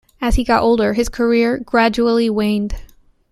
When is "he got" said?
0.33-0.63